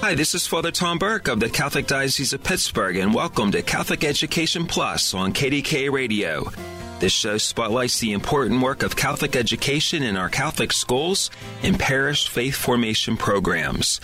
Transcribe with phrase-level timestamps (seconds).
[0.00, 3.62] Hi, this is Father Tom Burke of the Catholic Diocese of Pittsburgh, and welcome to
[3.62, 6.52] Catholic Education Plus on KDKA Radio.
[7.00, 11.32] This show spotlights the important work of Catholic education in our Catholic schools
[11.64, 14.00] and parish faith formation programs.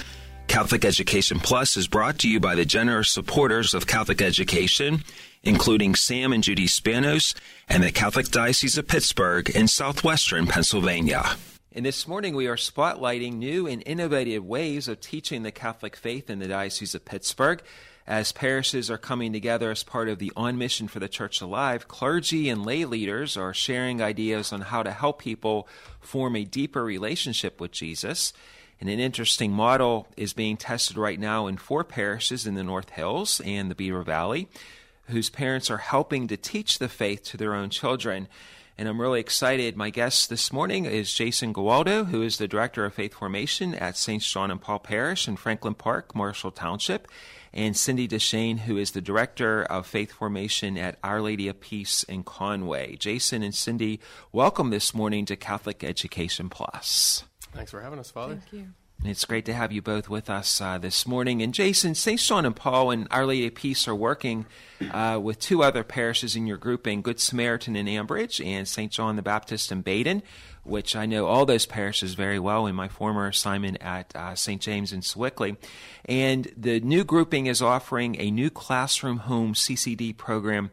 [0.48, 5.04] Catholic Education Plus is brought to you by the generous supporters of Catholic education,
[5.44, 7.36] including Sam and Judy Spanos
[7.68, 11.36] and the Catholic Diocese of Pittsburgh in southwestern Pennsylvania.
[11.76, 16.30] And this morning we are spotlighting new and innovative ways of teaching the Catholic faith
[16.30, 17.60] in the Diocese of Pittsburgh.
[18.06, 21.88] As parishes are coming together as part of the On Mission for the Church Alive,
[21.88, 25.66] clergy and lay leaders are sharing ideas on how to help people
[25.98, 28.32] form a deeper relationship with Jesus.
[28.80, 32.90] And an interesting model is being tested right now in four parishes in the North
[32.90, 34.48] Hills and the Beaver Valley,
[35.08, 38.28] whose parents are helping to teach the faith to their own children
[38.76, 39.76] and I'm really excited.
[39.76, 43.96] My guest this morning is Jason Gawaldo, who is the Director of Faith Formation at
[43.96, 44.22] St.
[44.22, 47.06] John and Paul Parish in Franklin Park, Marshall Township,
[47.52, 52.02] and Cindy Deschaine, who is the Director of Faith Formation at Our Lady of Peace
[52.02, 52.96] in Conway.
[52.96, 54.00] Jason and Cindy,
[54.32, 57.24] welcome this morning to Catholic Education Plus.
[57.52, 58.34] Thanks for having us, Father.
[58.34, 58.68] Thank you.
[59.06, 61.42] It's great to have you both with us uh, this morning.
[61.42, 62.18] And Jason, St.
[62.18, 64.46] John and Paul and Our Lady of Peace are working
[64.90, 68.90] uh, with two other parishes in your grouping Good Samaritan in Ambridge and St.
[68.90, 70.22] John the Baptist in Baden,
[70.62, 74.62] which I know all those parishes very well in my former assignment at uh, St.
[74.62, 75.58] James in Sewickley.
[76.06, 80.70] And the new grouping is offering a new classroom home CCD program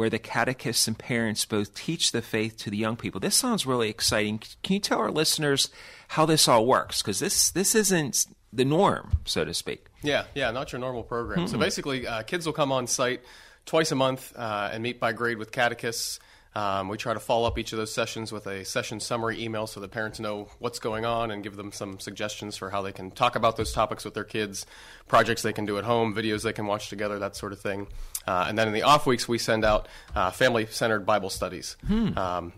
[0.00, 3.20] where the catechists and parents both teach the faith to the young people.
[3.20, 4.40] This sounds really exciting.
[4.62, 5.68] Can you tell our listeners
[6.08, 7.02] how this all works?
[7.02, 9.88] Because this this isn't the norm, so to speak.
[10.02, 11.40] Yeah, yeah, not your normal program.
[11.40, 11.48] Mm-hmm.
[11.48, 13.20] So basically, uh, kids will come on site
[13.66, 16.18] twice a month uh, and meet by grade with catechists.
[16.54, 19.68] Um, we try to follow up each of those sessions with a session summary email
[19.68, 22.90] so the parents know what's going on and give them some suggestions for how they
[22.90, 24.66] can talk about those topics with their kids,
[25.06, 27.86] projects they can do at home, videos they can watch together, that sort of thing.
[28.26, 31.76] Uh, and then in the off weeks, we send out uh, family centered Bible studies.
[31.86, 32.18] Hmm.
[32.18, 32.52] Um,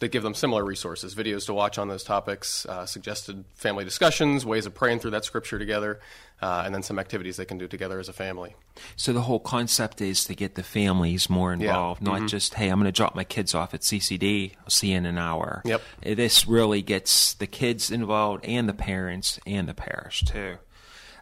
[0.00, 4.46] that give them similar resources, videos to watch on those topics, uh, suggested family discussions,
[4.46, 6.00] ways of praying through that scripture together,
[6.40, 8.54] uh, and then some activities they can do together as a family.
[8.96, 12.10] So the whole concept is to get the families more involved, yeah.
[12.10, 12.26] not mm-hmm.
[12.28, 15.06] just, hey, I'm going to drop my kids off at CCD, I'll see you in
[15.06, 15.62] an hour.
[15.64, 15.82] Yep.
[16.02, 20.58] This really gets the kids involved and the parents and the parish too.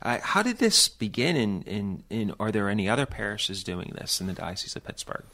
[0.03, 4.27] Uh, how did this begin, and in, are there any other parishes doing this in
[4.27, 5.25] the Diocese of Pittsburgh?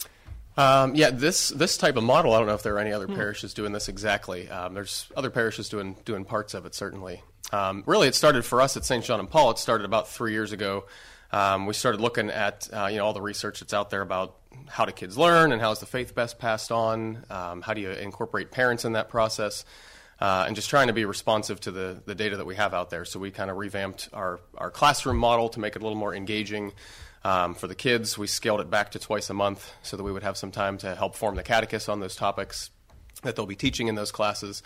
[0.57, 2.35] Um, yeah, this this type of model.
[2.35, 3.15] I don't know if there are any other hmm.
[3.15, 4.49] parishes doing this exactly.
[4.49, 7.23] Um, there's other parishes doing doing parts of it certainly.
[7.53, 9.05] Um, really, it started for us at St.
[9.05, 9.51] John and Paul.
[9.51, 10.87] It started about three years ago.
[11.33, 14.37] Um, we started looking at uh, you know all the research that's out there about
[14.69, 17.25] how do kids learn and how is the faith best passed on.
[17.31, 19.65] Um, how do you incorporate parents in that process?
[20.21, 22.91] Uh, and just trying to be responsive to the, the data that we have out
[22.91, 23.05] there.
[23.05, 26.15] So we kind of revamped our, our classroom model to make it a little more
[26.15, 26.73] engaging.
[27.25, 30.13] Um, for the kids, we scaled it back to twice a month so that we
[30.13, 32.71] would have some time to help form the catechist on those topics
[33.23, 34.63] that they'll be teaching in those classes.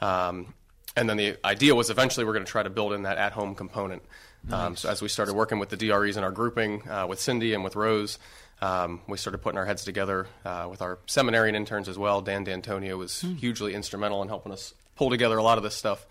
[0.00, 0.54] Um,
[0.96, 3.32] and then the idea was eventually we're going to try to build in that at
[3.32, 4.02] home component.
[4.44, 4.60] Um, nice.
[4.60, 7.54] Um, so as we started working with the DREs in our grouping, uh, with Cindy
[7.54, 8.18] and with Rose,
[8.60, 12.20] um, we started putting our heads together uh, with our seminarian interns as well.
[12.20, 13.34] Dan D'Antonio was hmm.
[13.34, 16.06] hugely instrumental in helping us pull together a lot of this stuff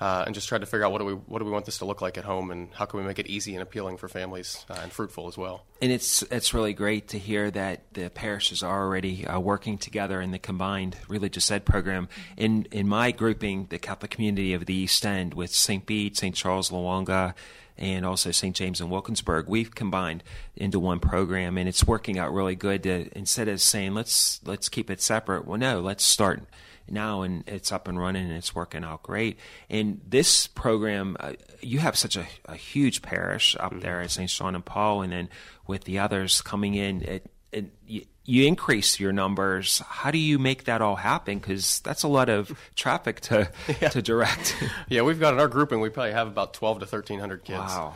[0.00, 1.78] uh, and just tried to figure out what do we what do we want this
[1.78, 4.08] to look like at home, and how can we make it easy and appealing for
[4.08, 5.64] families uh, and fruitful as well.
[5.82, 10.20] And it's it's really great to hear that the parishes are already uh, working together
[10.20, 12.08] in the combined religious ed program.
[12.36, 15.84] In in my grouping, the Catholic community of the East End with St.
[15.84, 16.34] Bede, St.
[16.34, 17.34] Charles, Lwanga,
[17.76, 18.54] and also St.
[18.54, 20.22] James and Wilkinsburg, we've combined
[20.56, 22.82] into one program, and it's working out really good.
[22.82, 26.42] To, instead of saying let's let's keep it separate, well, no, let's start
[26.90, 29.38] now and it's up and running and it's working out great.
[29.68, 33.80] And this program, uh, you have such a, a huge parish up mm-hmm.
[33.80, 34.28] there at St.
[34.28, 35.28] John and Paul, and then
[35.66, 39.78] with the others coming in, it, it, you, you increase your numbers.
[39.86, 41.38] How do you make that all happen?
[41.38, 43.50] Because that's a lot of traffic to
[43.80, 43.88] yeah.
[43.88, 44.54] to direct.
[44.88, 47.58] yeah, we've got in our grouping, we probably have about twelve to thirteen hundred kids.
[47.58, 47.94] Wow.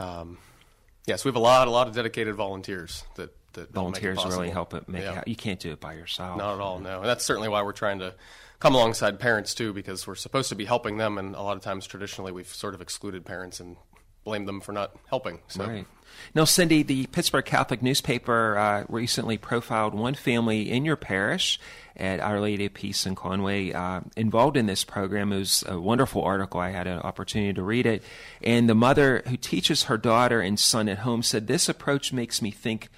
[0.00, 0.38] Um,
[1.06, 4.74] yes, we have a lot, a lot of dedicated volunteers that that volunteers really help
[4.74, 5.20] it make yeah.
[5.20, 5.28] it.
[5.28, 6.38] You can't do it by yourself.
[6.38, 6.78] Not at all.
[6.78, 8.14] No, and that's certainly why we're trying to
[8.58, 11.62] come alongside parents too, because we're supposed to be helping them, and a lot of
[11.62, 13.76] times traditionally we've sort of excluded parents and
[14.24, 15.40] blame them for not helping.
[15.48, 15.66] So.
[15.66, 15.86] Right.
[16.34, 21.58] Now, Cindy, the Pittsburgh Catholic newspaper uh, recently profiled one family in your parish
[21.96, 25.32] at Our Lady of Peace in Conway uh, involved in this program.
[25.32, 26.60] It was a wonderful article.
[26.60, 28.02] I had an opportunity to read it.
[28.42, 32.42] And the mother who teaches her daughter and son at home said, This approach makes
[32.42, 32.88] me think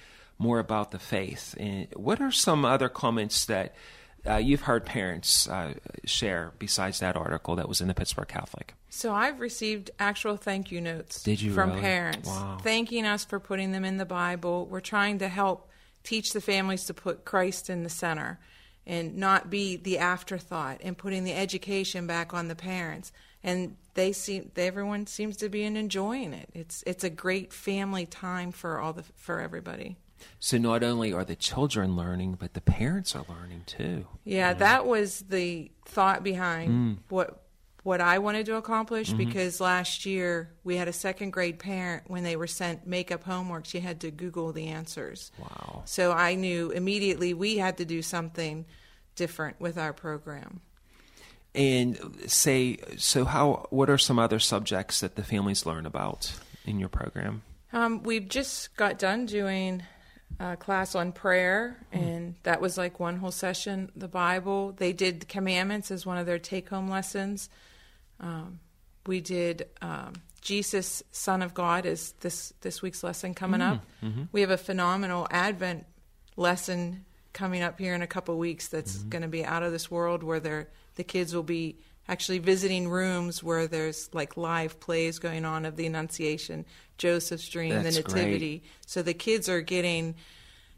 [0.41, 1.55] more about the faith.
[1.59, 3.75] And what are some other comments that
[4.27, 5.73] uh, you've heard parents uh,
[6.05, 8.73] share besides that article that was in the Pittsburgh Catholic?
[8.89, 11.81] So I've received actual thank you notes Did you from really?
[11.81, 12.57] parents Wow.
[12.61, 14.65] thanking us for putting them in the Bible.
[14.65, 15.69] We're trying to help
[16.03, 18.39] teach the families to put Christ in the center
[18.85, 23.11] and not be the afterthought and putting the education back on the parents.
[23.43, 26.49] And they seem everyone seems to be enjoying it.
[26.53, 29.97] It's it's a great family time for all the for everybody.
[30.39, 34.07] So not only are the children learning, but the parents are learning too.
[34.23, 36.97] Yeah, that was the thought behind Mm.
[37.09, 37.37] what
[37.83, 39.17] what I wanted to accomplish Mm-hmm.
[39.17, 43.65] because last year we had a second grade parent when they were sent makeup homeworks,
[43.67, 45.31] she had to Google the answers.
[45.39, 45.81] Wow.
[45.85, 48.65] So I knew immediately we had to do something
[49.15, 50.61] different with our program.
[51.53, 51.97] And
[52.27, 53.65] say, so how?
[53.71, 56.33] What are some other subjects that the families learn about
[56.65, 57.41] in your program?
[57.73, 59.81] Um, we just got done doing
[60.39, 63.91] a class on prayer, and that was like one whole session.
[63.95, 64.71] The Bible.
[64.71, 67.49] They did the commandments as one of their take-home lessons.
[68.19, 68.59] Um,
[69.05, 73.85] we did um, Jesus, Son of God, is this this week's lesson coming up.
[74.31, 75.85] We have a phenomenal Advent
[76.35, 78.67] lesson coming up here in a couple weeks.
[78.67, 82.39] That's going to be out of this world, where they're, the kids will be actually
[82.39, 86.65] visiting rooms where there's like live plays going on of the Annunciation,
[86.97, 88.15] Joseph's dream, That's the great.
[88.25, 88.63] Nativity.
[88.85, 90.15] So the kids are getting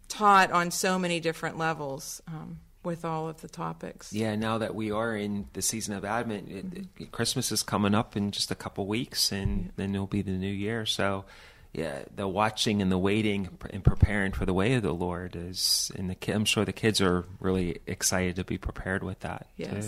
[0.08, 4.12] taught on so many different levels um, with all of the topics.
[4.14, 7.96] Yeah, now that we are in the season of Advent, it, it- Christmas is coming
[7.96, 10.86] up in just a couple weeks, and then it'll be the new year.
[10.86, 11.26] So,
[11.72, 15.92] yeah, the watching and the waiting and preparing for the way of the Lord is,
[15.96, 19.48] and the I'm sure the kids are really excited to be prepared with that.
[19.58, 19.82] too.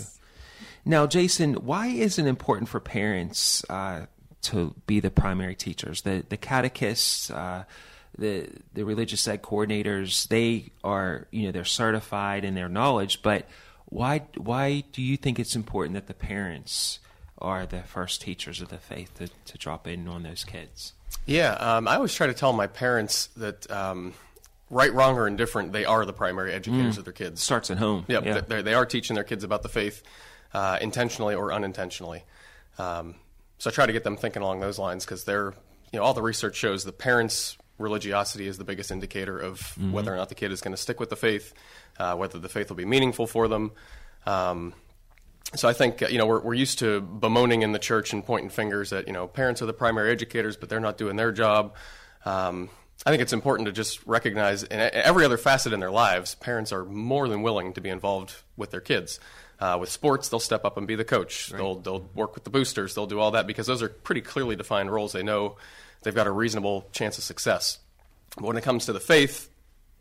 [0.86, 4.06] Now, Jason, why is it important for parents uh,
[4.44, 6.04] to be the primary teachers?
[6.04, 7.64] The the catechists, uh,
[8.18, 13.48] the the religious ed coordinators, they are you know they're certified in their knowledge, but
[13.86, 17.00] why why do you think it's important that the parents
[17.40, 20.94] are the first teachers of the faith to, to drop in on those kids?
[21.26, 24.14] Yeah, um, I always try to tell my parents that um,
[24.70, 27.42] right, wrong, or indifferent, they are the primary educators of their kids.
[27.42, 28.06] Starts at home.
[28.08, 28.42] Yep, yeah.
[28.42, 30.04] they, they are teaching their kids about the faith,
[30.54, 32.24] uh, intentionally or unintentionally.
[32.78, 33.16] Um,
[33.58, 35.54] so I try to get them thinking along those lines because they're,
[35.92, 40.14] you know, all the research shows the parents' religiosity is the biggest indicator of whether
[40.14, 41.54] or not the kid is going to stick with the faith,
[42.00, 43.72] uh, whether the faith will be meaningful for them.
[44.26, 44.74] Um,
[45.54, 48.26] so I think uh, you know we're we're used to bemoaning in the church and
[48.26, 51.32] pointing fingers at you know parents are the primary educators, but they're not doing their
[51.32, 51.76] job.
[52.26, 52.70] Um,
[53.06, 56.72] I think it's important to just recognize in every other facet in their lives, parents
[56.72, 59.20] are more than willing to be involved with their kids.
[59.60, 61.50] Uh, with sports, they'll step up and be the coach.
[61.50, 62.94] They'll they'll work with the boosters.
[62.94, 65.14] They'll do all that because those are pretty clearly defined roles.
[65.14, 65.56] They know
[66.04, 67.80] they've got a reasonable chance of success.
[68.36, 69.50] But when it comes to the faith,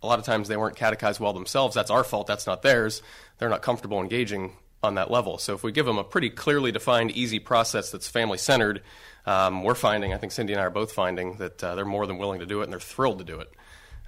[0.02, 1.74] a lot of times they weren't catechized well themselves.
[1.74, 2.26] That's our fault.
[2.26, 3.02] That's not theirs.
[3.38, 5.38] They're not comfortable engaging on that level.
[5.38, 8.82] So if we give them a pretty clearly defined, easy process that's family centered,
[9.24, 12.06] um, we're finding, I think Cindy and I are both finding that uh, they're more
[12.06, 13.50] than willing to do it and they're thrilled to do it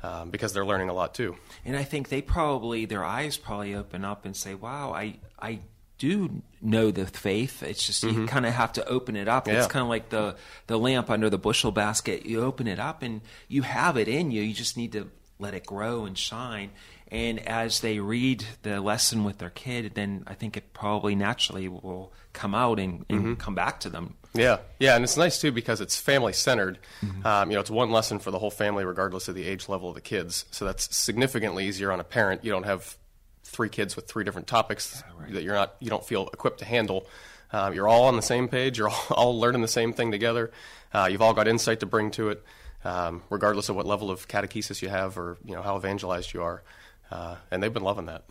[0.02, 1.36] um, because they're learning a lot too.
[1.64, 5.60] And I think they probably their eyes probably open up and say, "Wow, I I
[5.98, 7.62] do know the faith.
[7.62, 9.48] It's just you kind of have to open it up.
[9.48, 10.36] It's kind of like the
[10.66, 12.26] the lamp under the bushel basket.
[12.26, 14.42] You open it up and you have it in you.
[14.42, 16.70] You just need to let it grow and shine."
[17.08, 21.68] And as they read the lesson with their kid, then I think it probably naturally
[21.68, 24.14] will come out and, and come back to them.
[24.34, 26.78] Yeah, yeah, and it's nice too because it's family centered.
[27.24, 29.88] Um, you know, it's one lesson for the whole family, regardless of the age level
[29.88, 30.44] of the kids.
[30.50, 32.44] So that's significantly easier on a parent.
[32.44, 32.96] You don't have
[33.42, 37.06] three kids with three different topics that you're not, you don't feel equipped to handle.
[37.52, 38.78] Um, you're all on the same page.
[38.78, 40.52] You're all, all learning the same thing together.
[40.92, 42.44] Uh, you've all got insight to bring to it,
[42.84, 46.42] um, regardless of what level of catechesis you have or you know how evangelized you
[46.42, 46.62] are.
[47.10, 48.24] Uh, and they've been loving that.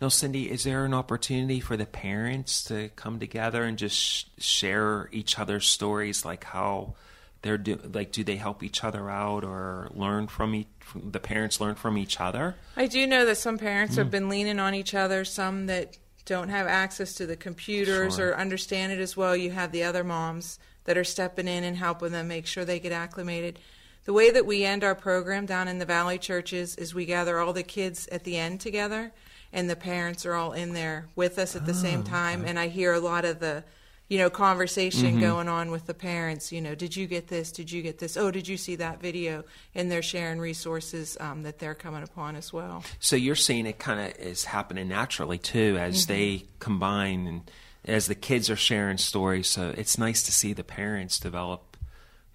[0.00, 4.24] Now, Cindy, is there an opportunity for the parents to come together and just sh-
[4.38, 6.94] share each other's stories, like how
[7.42, 11.60] they're do like do they help each other out or learn from each the parents
[11.60, 12.54] learn from each other?
[12.76, 13.98] I do know that some parents Mm.
[13.98, 18.30] have been leaning on each other, some that don't have access to the computers Sure.
[18.30, 19.36] or understand it as well.
[19.36, 22.78] You have the other moms that are stepping in and helping them make sure they
[22.80, 23.58] get acclimated.
[24.04, 27.38] The way that we end our program down in the Valley churches is we gather
[27.38, 29.12] all the kids at the end together,
[29.52, 32.44] and the parents are all in there with us at the Oh, same time.
[32.44, 33.64] And I hear a lot of the
[34.08, 36.52] you know, conversation going on with the parents.
[36.52, 37.50] You know, did you get this?
[37.50, 38.18] Did you get this?
[38.18, 39.44] Oh, did you see that video?
[39.74, 42.84] And they're sharing resources um, that they're coming upon as well.
[43.00, 47.50] So you're seeing it kind of is happening naturally too as they combine and
[47.86, 49.48] as the kids are sharing stories.
[49.48, 51.71] So it's nice to see the parents develop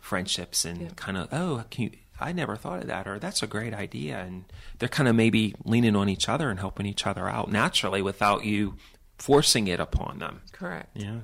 [0.08, 0.90] friendships and Yeah.
[0.96, 4.18] kind of oh, can you, I never thought of that or that's a great idea
[4.20, 4.46] and
[4.80, 8.44] they're kind of maybe leaning on each other and helping each other out naturally without
[8.46, 8.76] you
[9.20, 10.42] forcing it upon them.
[10.52, 10.90] Correct.
[10.96, 11.20] Yeah.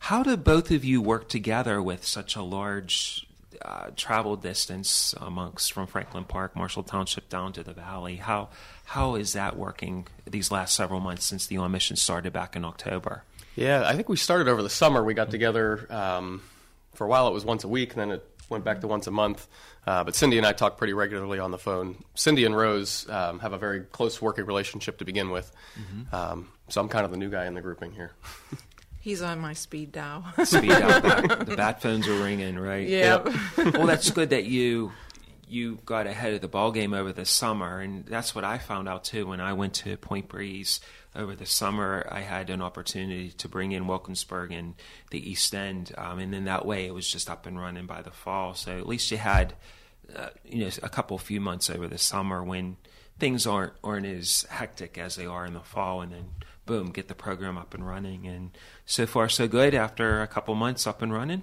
[0.00, 3.26] How do both of you work together with such a large
[3.62, 8.16] uh, travel distance amongst from Franklin Park, Marshall Township down to the valley?
[8.16, 8.48] How
[8.84, 12.64] how is that working these last several months since the on mission started back in
[12.64, 13.24] October?
[13.56, 15.04] Yeah, I think we started over the summer.
[15.04, 16.40] We got together um,
[16.94, 17.28] for a while.
[17.28, 19.46] It was once a week, and then it went back to once a month.
[19.86, 22.02] Uh, but Cindy and I talk pretty regularly on the phone.
[22.14, 25.50] Cindy and Rose um, have a very close working relationship to begin with.
[26.12, 28.12] Um, so I'm kind of the new guy in the grouping here.
[29.00, 30.26] He's on my speed dial.
[30.44, 31.46] Speed out back.
[31.46, 32.86] The bat phones are ringing, right?
[32.86, 33.28] Yep.
[33.72, 34.92] well, that's good that you
[35.50, 38.88] you got ahead of the ball game over the summer, and that's what I found
[38.88, 40.80] out too when I went to Point Breeze
[41.14, 42.06] over the summer.
[42.10, 44.74] I had an opportunity to bring in Wilkinsburg and
[45.10, 48.02] the East End, um, and then that way it was just up and running by
[48.02, 48.54] the fall.
[48.54, 49.54] So at least you had
[50.16, 52.76] uh, you know a couple few months over the summer when
[53.18, 56.30] things aren't aren't as hectic as they are in the fall, and then
[56.66, 58.26] boom, get the program up and running.
[58.26, 58.50] And
[58.86, 59.74] so far, so good.
[59.74, 61.42] After a couple months up and running,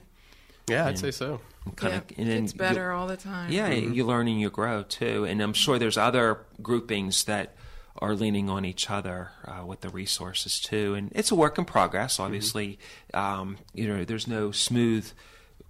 [0.67, 1.39] Yeah, I'd say so.
[1.75, 3.51] kind yeah, of and then it's better all the time.
[3.51, 5.25] yeah, you learn and you grow too.
[5.25, 7.55] And I'm sure there's other groupings that
[7.99, 10.93] are leaning on each other uh, with the resources too.
[10.93, 12.19] And it's a work in progress.
[12.19, 12.79] Obviously,
[13.13, 15.09] um, you know, there's no smooth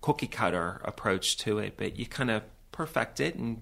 [0.02, 3.36] cookie cutter approach to it, but you kind of perfect it.
[3.36, 3.62] And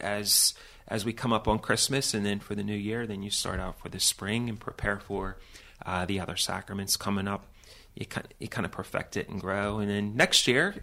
[0.00, 0.54] as
[0.86, 3.60] as we come up on Christmas and then for the new year, then you start
[3.60, 5.36] out for the spring and prepare for
[5.84, 7.46] uh, the other sacraments coming up.
[7.98, 10.76] You kind you kind of perfect it and grow, and then next year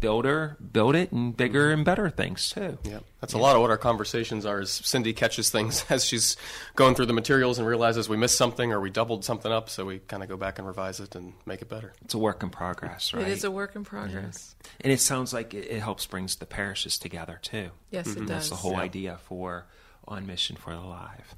[0.00, 2.78] build her, build it, and bigger and better things too.
[2.82, 4.60] Yeah, that's a lot of what our conversations are.
[4.60, 6.36] Is Cindy catches things as she's
[6.74, 9.84] going through the materials and realizes we missed something or we doubled something up, so
[9.84, 11.92] we kind of go back and revise it and make it better.
[12.02, 13.26] It's a work in progress, right?
[13.26, 14.54] It is a work in progress.
[14.80, 17.70] and it sounds like it, it helps brings the parishes together too.
[17.90, 18.26] Yes, it mm-hmm.
[18.26, 18.50] That's does.
[18.50, 19.66] the whole idea for
[20.08, 21.36] On Mission for the Live.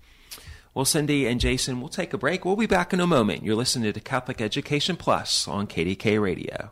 [0.74, 2.46] Well, Cindy and Jason, we'll take a break.
[2.46, 3.42] We'll be back in a moment.
[3.42, 6.70] You're listening to Catholic Education Plus on KDKA Radio.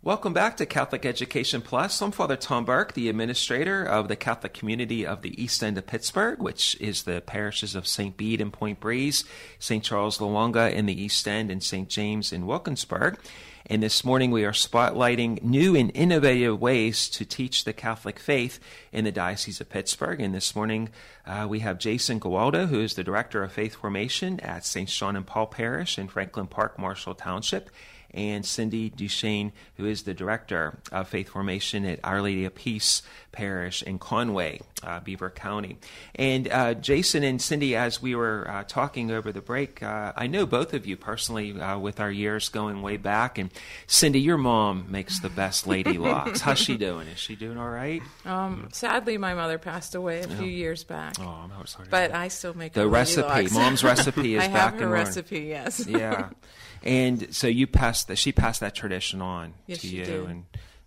[0.00, 2.00] Welcome back to Catholic Education Plus.
[2.00, 5.88] I'm Father Tom Burke, the administrator of the Catholic community of the East End of
[5.88, 8.16] Pittsburgh, which is the parishes of St.
[8.16, 9.24] Bede and Point Breeze,
[9.58, 9.82] St.
[9.82, 11.88] Charles Lwanga in the East End, and St.
[11.88, 13.18] James in Wilkinsburg.
[13.66, 18.60] And this morning we are spotlighting new and innovative ways to teach the Catholic faith
[18.92, 20.20] in the Diocese of Pittsburgh.
[20.20, 20.90] And this morning
[21.26, 24.88] uh, we have Jason Gawaldo, who is the Director of Faith Formation at St.
[24.88, 27.68] John and Paul Parish in Franklin Park, Marshall Township
[28.12, 33.02] and Cindy Deschaine, who is the director of faith formation at Our Lady of Peace
[33.32, 35.78] Parish in Conway, uh, Beaver County.
[36.14, 40.26] And uh, Jason and Cindy, as we were uh, talking over the break, uh, I
[40.26, 43.38] know both of you personally uh, with our years going way back.
[43.38, 43.50] And
[43.86, 46.40] Cindy, your mom makes the best lady locks.
[46.40, 47.06] How's she doing?
[47.08, 48.02] Is she doing all right?
[48.24, 51.88] Um, sadly, my mother passed away a few years back, Oh, I'm sorry.
[51.90, 52.08] but.
[52.18, 53.52] I still make the recipe, locks.
[53.52, 55.40] mom's recipe is I back have her and recipe.
[55.40, 55.86] Yes.
[55.86, 56.30] yeah.
[56.82, 58.16] And so you passed that.
[58.16, 60.24] She passed that tradition on Yes, to you, did.
[60.26, 60.44] and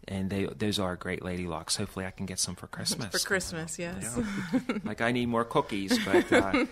[0.07, 1.75] and they those are great lady locks.
[1.75, 3.07] Hopefully, I can get some for Christmas.
[3.11, 4.19] For Christmas, yes.
[4.83, 5.97] like I need more cookies.
[6.05, 6.65] But uh,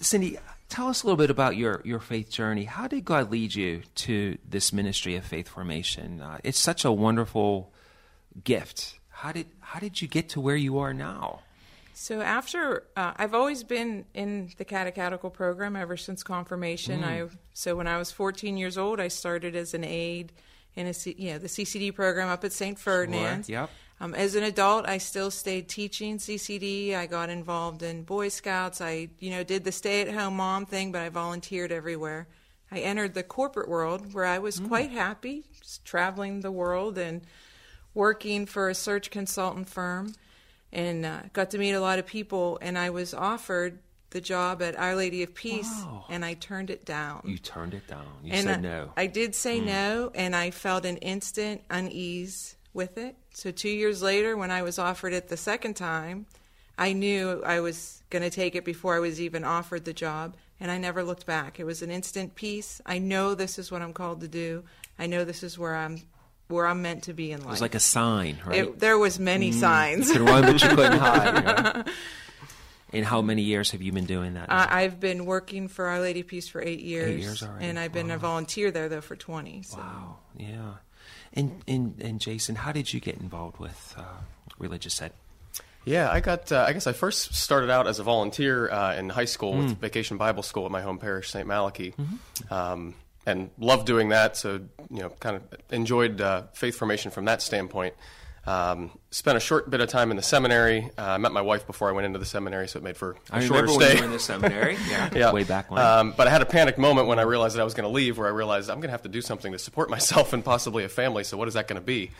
[0.00, 0.38] Cindy,
[0.68, 2.64] tell us a little bit about your your faith journey.
[2.64, 6.20] How did God lead you to this ministry of faith formation?
[6.20, 7.72] Uh, it's such a wonderful
[8.44, 8.98] gift.
[9.10, 11.40] How did how did you get to where you are now?
[11.98, 17.02] So after uh, I've always been in the catechetical program ever since confirmation.
[17.02, 20.30] I so when I was 14 years old, I started as an aide
[20.74, 22.78] in a C, you know the CCD program up at St.
[22.78, 23.48] Ferdinand's.
[23.48, 23.70] Yep.
[23.98, 26.94] Um, as an adult, I still stayed teaching CCD.
[26.94, 28.82] I got involved in Boy Scouts.
[28.82, 32.28] I you know did the stay-at-home mom thing, but I volunteered everywhere.
[32.70, 35.44] I entered the corporate world where I was quite happy,
[35.86, 37.22] traveling the world and
[37.94, 40.12] working for a search consultant firm
[40.76, 42.58] and uh, got to meet a lot of people.
[42.62, 43.80] And I was offered
[44.10, 46.04] the job at Our Lady of Peace, Wow.
[46.08, 47.22] and I turned it down.
[47.24, 48.06] You turned it down.
[48.22, 48.92] You and said I, no.
[48.96, 53.16] I did say no, and I felt an instant unease with it.
[53.32, 56.26] So two years later, when I was offered it the second time,
[56.78, 60.36] I knew I was going to take it before I was even offered the job,
[60.60, 61.58] and I never looked back.
[61.58, 62.80] It was an instant peace.
[62.86, 64.62] I know this is what I'm called to do.
[64.98, 66.02] I know this is where I'm
[66.48, 67.48] where I'm meant to be in life.
[67.48, 68.58] it was like a sign, right?
[68.64, 70.08] It- there was many signs.
[70.08, 71.34] You could run, but you couldn't hide.
[71.36, 71.84] you know?
[72.92, 74.48] And how many years have you been doing that?
[74.48, 77.08] Uh, I've been working for Our Lady of Peace for eight years.
[77.10, 77.66] Eight years already.
[77.66, 79.62] And I've been a volunteer there, though, for 20.
[79.62, 79.76] So.
[79.78, 80.74] wow, yeah.
[81.34, 84.02] And, and and Jason, how did you get involved with uh,
[84.58, 85.12] religious ed?
[85.84, 86.50] Yeah, I got.
[86.52, 89.78] Uh, I guess I first started out as a volunteer uh, in high school with
[89.78, 91.46] Vacation Bible School at my home parish, St.
[91.46, 91.92] Malachy,
[92.50, 92.94] um,
[93.26, 94.36] and loved doing that.
[94.36, 97.94] So you know, kind of enjoyed uh, faith formation from that standpoint.
[98.46, 100.88] Um, spent a short bit of time in the seminary.
[100.96, 103.16] Uh, I met my wife before I went into the seminary, so it made for
[103.32, 103.94] a I shorter remember when stay.
[103.94, 104.76] you were in the seminary.
[104.88, 105.32] Yeah, yeah.
[105.32, 105.82] way back when.
[105.82, 107.92] Um, but I had a panic moment when I realized that I was going to
[107.92, 110.44] leave, where I realized I'm going to have to do something to support myself and
[110.44, 111.24] possibly a family.
[111.24, 112.12] So what is that going to be?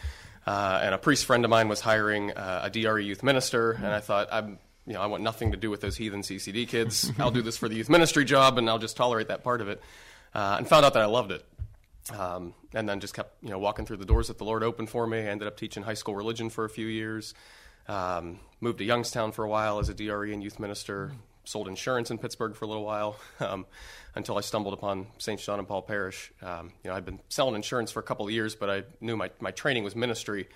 [0.45, 3.87] Uh, and a priest friend of mine was hiring uh, a DRE youth minister, and
[3.87, 4.59] I thought I'm.
[4.89, 7.11] You know, I want nothing to do with those heathen CCD kids.
[7.19, 9.69] I'll do this for the youth ministry job, and I'll just tolerate that part of
[9.69, 9.83] it.
[10.35, 11.45] Uh, and found out that I loved it.
[12.17, 14.91] Um, and then just kept, you know, walking through the doors that the Lord opened
[14.91, 15.19] for me.
[15.19, 17.35] I ended up teaching high school religion for a few years.
[17.89, 21.13] Um, moved to Youngstown for a while as a DRE and youth minister.
[21.45, 23.67] Sold insurance in Pittsburgh for a little while um,
[24.15, 25.41] until I stumbled upon St.
[25.41, 26.33] John and Paul Parish.
[26.43, 29.17] Um, you know, I'd been selling insurance for a couple of years, but I knew
[29.17, 30.49] my, my training was ministry.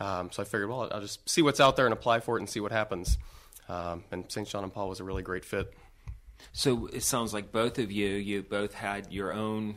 [0.00, 2.40] Um, so I figured, well, I'll just see what's out there and apply for it
[2.40, 3.18] and see what happens.
[3.68, 4.48] Um, and St.
[4.48, 5.72] John and Paul was a really great fit.
[6.52, 9.76] So it sounds like both of you, you both had your own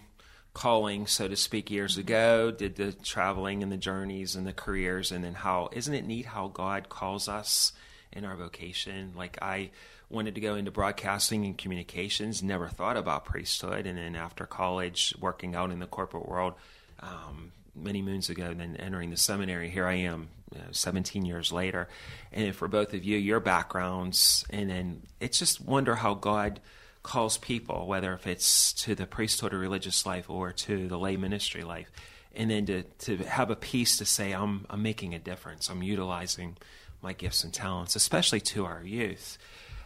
[0.53, 5.11] calling, so to speak, years ago, did the traveling and the journeys and the careers,
[5.11, 7.73] and then how, isn't it neat how God calls us
[8.11, 9.13] in our vocation?
[9.15, 9.71] Like I
[10.09, 15.13] wanted to go into broadcasting and communications, never thought about priesthood, and then after college,
[15.19, 16.53] working out in the corporate world,
[16.99, 21.25] um, many moons ago, and then entering the seminary, here I am, you know, 17
[21.25, 21.87] years later.
[22.31, 26.59] And for both of you, your backgrounds, and then it's just wonder how God
[27.01, 31.17] calls people, whether if it's to the priesthood or religious life or to the lay
[31.17, 31.91] ministry life,
[32.35, 35.83] and then to, to have a piece to say, I'm, I'm making a difference, I'm
[35.83, 36.57] utilizing
[37.01, 39.37] my gifts and talents, especially to our youth.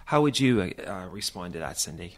[0.05, 2.17] How would you uh, uh respond to that, Cindy?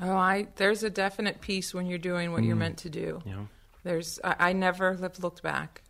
[0.00, 2.60] Oh, I there's a definite piece when you're doing what you're mm.
[2.60, 3.22] meant to do.
[3.24, 3.44] Yeah.
[3.84, 5.82] There's I, I never have looked back.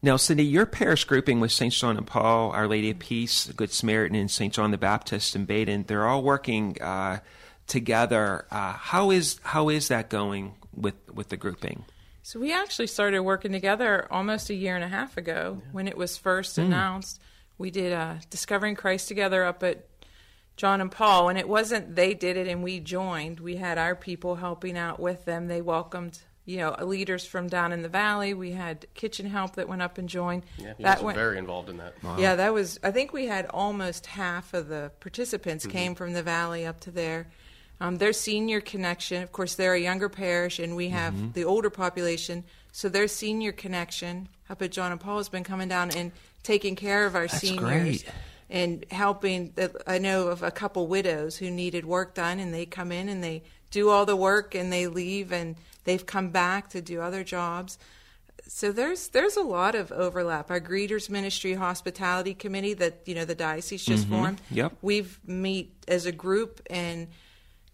[0.00, 1.72] Now, Cindy, your parish grouping with St.
[1.72, 4.54] John and Paul, Our Lady of Peace, Good Samaritan, and St.
[4.54, 7.18] John the Baptist in Baden, they're all working uh,
[7.66, 8.46] together.
[8.50, 11.84] Uh, how is how is that going with, with the grouping?
[12.22, 15.96] So we actually started working together almost a year and a half ago when it
[15.96, 16.62] was first Hmm.
[16.62, 17.20] announced.
[17.56, 19.84] We did uh, Discovering Christ together up at
[20.56, 23.40] John and Paul, and it wasn't they did it and we joined.
[23.40, 25.48] We had our people helping out with them.
[25.48, 28.32] They welcomed you know leaders from down in the valley.
[28.32, 30.44] We had kitchen help that went up and joined.
[30.56, 31.94] Yeah, you that guys went very involved in that.
[32.18, 32.80] Yeah, that was.
[32.82, 35.76] I think we had almost half of the participants Mm-hmm.
[35.78, 37.26] came from the valley up to there.
[37.80, 41.32] Um, their senior connection, of course, they're a younger parish, and we have Mm-hmm.
[41.32, 42.44] the older population.
[42.72, 46.76] So their senior connection up at John and Paul has been coming down and taking
[46.76, 48.04] care of our seniors great.
[48.50, 49.52] and helping.
[49.54, 53.08] The, I know of a couple widows who needed work done, and they come in
[53.10, 55.54] and they do all the work, and they leave, and
[55.88, 57.78] they've come back to do other jobs.
[58.46, 60.50] So there's there's a lot of overlap.
[60.50, 64.14] Our greeters ministry hospitality committee that you know the diocese just mm-hmm.
[64.14, 64.40] formed.
[64.50, 64.76] Yep.
[64.82, 67.08] We've meet as a group and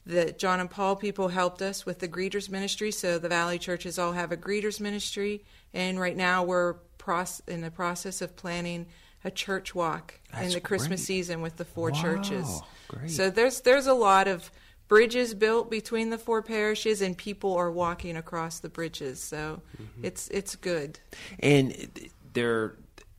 [0.07, 2.93] the John and Paul people helped us with the greeters ministry.
[2.93, 7.63] So the Valley churches all have a greeters ministry, and right now we're proce- in
[7.63, 8.87] the process of planning
[9.25, 11.07] a church walk in the Christmas great.
[11.07, 12.61] season with the four Wow, churches.
[12.89, 13.11] great.
[13.11, 14.51] So there's there's a lot of
[14.89, 19.21] bridges built between the four parishes, and people are walking across the bridges.
[19.23, 20.05] So Mm-hmm.
[20.05, 20.99] it's it's good.
[21.41, 21.75] And
[22.33, 22.77] they're,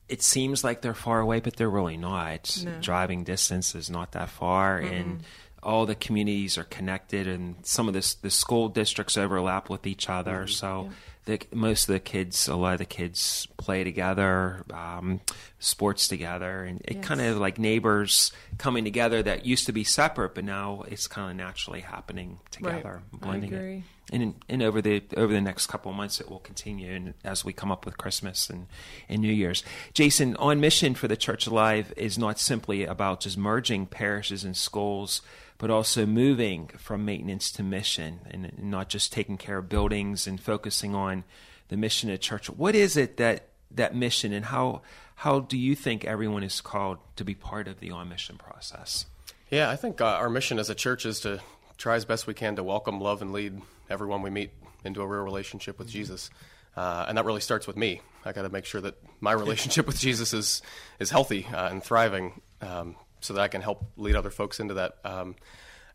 [0.08, 2.62] it seems like they're far away, but they're really not.
[2.64, 2.80] No.
[2.82, 5.24] Driving distance is not that far, and
[5.66, 10.08] all the communities are connected, and some of the the school districts overlap with each
[10.10, 10.48] other.
[10.48, 10.92] So
[11.26, 15.22] the, most of the kids, a lot of the kids play together, um,
[15.60, 20.36] sports together, and it kind of like neighbors coming together that used to be separate,
[20.36, 23.84] but now it's kind of naturally happening together, I blending it agree.
[24.12, 27.44] and and over the over the next couple of months it will continue and as
[27.44, 28.68] we come up with Christmas and,
[29.10, 29.64] and New Year's.
[29.96, 34.56] Jason, on mission for the Church Alive is not simply about just merging parishes and
[34.56, 35.24] schools,
[35.58, 40.40] but also moving from maintenance to mission and, not just taking care of buildings and
[40.40, 41.24] focusing on
[41.70, 42.50] the mission of church.
[42.50, 44.82] What is it that that mission and how
[45.16, 49.06] how do you think everyone is called to be part of the on mission process?
[49.50, 51.40] Yeah, I think uh, our mission as a church is to
[51.78, 54.52] try as best we can to welcome, love, and lead everyone we meet
[54.84, 56.30] into a real relationship with Jesus.
[56.76, 58.02] Uh, and that really starts with me.
[58.26, 60.62] I got to make sure that my relationship with Jesus is
[61.00, 64.76] is healthy uh, and thriving, um, so that I can help lead other folks into
[64.76, 64.98] that.
[65.04, 65.36] Um,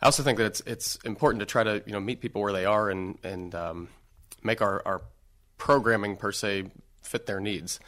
[0.03, 2.53] I also think that it's it's important to try to you know meet people where
[2.53, 3.89] they are and and um,
[4.43, 5.03] make our, our
[5.59, 6.65] programming per se
[7.03, 7.81] fit their needs.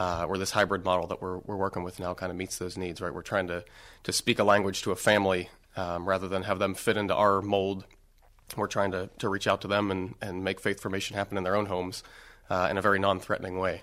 [0.00, 2.78] uh, or this hybrid model that we're, we're working with now kind of meets those
[2.78, 3.12] needs, right?
[3.12, 3.64] We're trying to,
[4.04, 7.42] to speak a language to a family um, rather than have them fit into our
[7.42, 7.84] mold.
[8.56, 11.44] We're trying to, to reach out to them and, and make faith formation happen in
[11.44, 12.02] their own homes
[12.48, 13.82] uh, in a very non threatening way.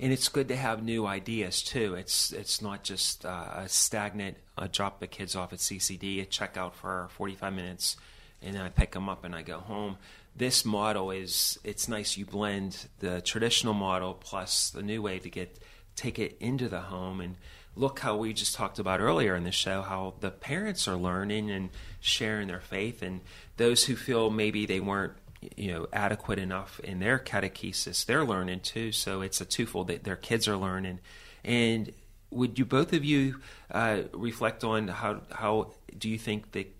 [0.00, 1.94] And it's good to have new ideas too.
[1.94, 4.36] It's it's not just uh, a stagnant.
[4.56, 7.96] I drop the kids off at CCD, check out for 45 minutes,
[8.42, 9.96] and then I pick them up and I go home.
[10.36, 12.16] This model is it's nice.
[12.16, 15.58] You blend the traditional model plus the new way to get
[15.96, 17.36] take it into the home and
[17.74, 21.50] look how we just talked about earlier in the show how the parents are learning
[21.50, 23.20] and sharing their faith and
[23.56, 25.12] those who feel maybe they weren't
[25.56, 30.04] you know adequate enough in their catechesis they're learning too so it's a twofold that
[30.04, 30.98] their kids are learning
[31.44, 31.92] and
[32.30, 36.74] would you both of you uh, reflect on how how do you think that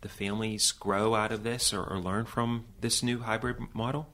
[0.00, 4.08] the families grow out of this or, or learn from this new hybrid model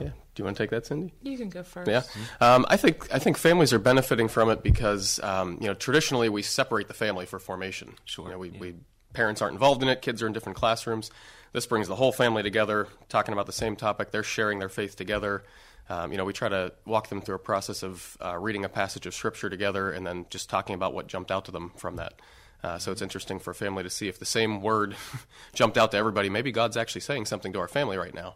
[0.00, 0.08] yeah.
[0.34, 1.12] Do you want to take that, Cindy?
[1.22, 1.90] You can go first.
[1.90, 2.02] Yeah,
[2.40, 6.28] um, I think I think families are benefiting from it because um, you know traditionally
[6.28, 7.94] we separate the family for formation.
[8.06, 8.24] Sure.
[8.24, 8.58] You know, we, yeah.
[8.58, 8.74] we
[9.12, 10.02] parents aren't involved in it.
[10.02, 11.10] Kids are in different classrooms.
[11.52, 14.10] This brings the whole family together, talking about the same topic.
[14.12, 15.42] They're sharing their faith together.
[15.88, 18.68] Um, you know, we try to walk them through a process of uh, reading a
[18.68, 21.96] passage of scripture together, and then just talking about what jumped out to them from
[21.96, 22.14] that.
[22.62, 24.94] Uh, so it's interesting for a family to see if the same word
[25.54, 26.28] jumped out to everybody.
[26.28, 28.34] Maybe God's actually saying something to our family right now.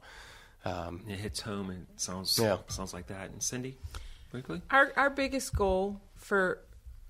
[0.65, 2.57] Um, it hits home and it sounds Yeah.
[2.69, 3.77] sounds like that and cindy
[4.31, 6.61] briefly Our our biggest goal for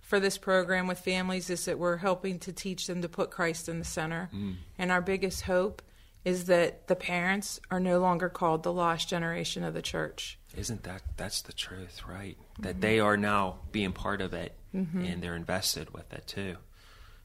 [0.01, 3.69] for this program with families is that we're helping to teach them to put Christ
[3.69, 4.29] in the center.
[4.77, 5.81] And our biggest hope
[6.25, 10.39] is that the parents are no longer called the lost generation of the church.
[10.57, 12.39] Isn't that that's the truth, right?
[12.59, 15.05] That they are now being part of it mm-hmm.
[15.05, 16.57] and they're invested with it too.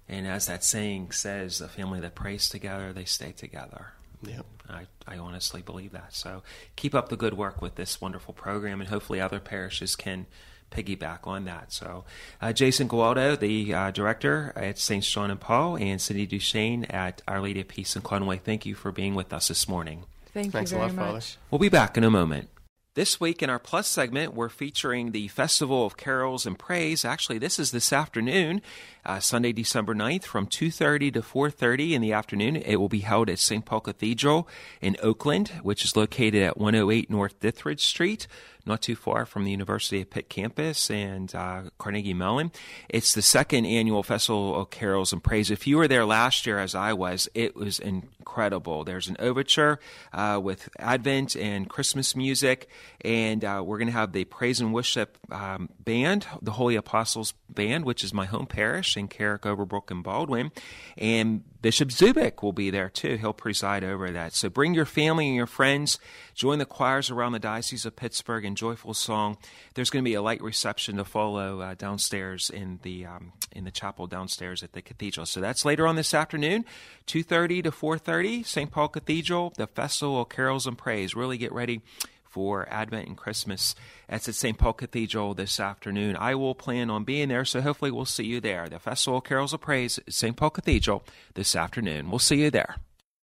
[0.08, 3.94] And as that saying says, the family that prays together, they stay together.
[4.24, 4.46] Yep.
[4.70, 6.14] I, I honestly believe that.
[6.14, 6.44] So
[6.76, 10.26] keep up the good work with this wonderful program, and hopefully other parishes can
[10.72, 11.74] piggyback on that.
[11.74, 12.06] So,
[12.42, 15.04] uh, Jason Gawaldo, the uh, director at St.
[15.04, 18.76] John and Paul, and Cindy Deschaine at Our Lady of Peace in Conway, thank you
[18.76, 20.04] for being with us this morning.
[20.34, 21.34] Thank Thanks a you very lot, much.
[21.34, 21.42] Father.
[21.50, 22.50] We'll be back in a moment.
[22.96, 27.06] This week in our Plus segment, we're featuring the Festival of Carols and Praise.
[27.06, 28.62] Actually, this is this afternoon,
[29.10, 32.56] uh, Sunday, December 9th, from 2.30 to 4.30 in the afternoon.
[32.56, 33.66] It will be held at St.
[33.66, 34.48] Paul Cathedral
[34.82, 38.28] in Oakland, which is located at 108 North Dithridge Street,
[38.68, 42.52] not too far from the University of Pitt campus and uh, Carnegie Mellon.
[42.88, 45.50] It's the second annual Festival of Carols and Praise.
[45.50, 48.84] If you were there last year, as I was, it was incredible.
[48.84, 49.80] There's an overture
[50.14, 52.70] uh, with Advent and Christmas music,
[53.02, 57.34] and uh, we're going to have the Praise and Worship um, Band, the Holy Apostles
[57.50, 60.52] Band, which is my home parish in Carrick, Overbrook, and Baldwin,
[60.98, 63.18] and Bishop Zubik will be there too.
[63.18, 64.34] He'll preside over that.
[64.34, 66.00] So bring your family and your friends.
[66.34, 69.38] Join the choirs around the Diocese of Pittsburgh in joyful song.
[69.74, 73.66] There's going to be a light reception to follow uh, downstairs in the um, in
[73.66, 75.26] the chapel downstairs at the cathedral.
[75.26, 76.66] So that's later on this afternoon,
[77.08, 78.72] 2:30 to 4:30, St.
[78.72, 81.16] Paul Cathedral, the Festival of Carols and Praise.
[81.16, 81.82] Really get ready
[82.30, 83.76] for Advent and Christmas.
[84.08, 84.58] That's at St.
[84.58, 86.16] Paul Cathedral this afternoon.
[86.18, 88.70] I will plan on being there, so hopefully we'll see you there.
[88.70, 90.36] The Festival of Carols of Praise at St.
[90.36, 92.10] Paul Cathedral this afternoon.
[92.10, 92.76] We'll see you there.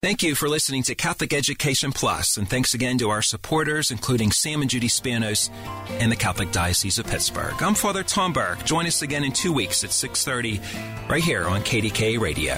[0.04, 4.32] Thank you for listening to Catholic Education Plus, and thanks again to our supporters, including
[4.32, 5.50] Sam and Judy Spanos
[5.92, 7.54] and the Catholic Diocese of Pittsburgh.
[7.64, 8.66] I'm Father Tom Burke.
[8.66, 12.58] Join us again in two weeks at 6.30 right here on KDKA Radio.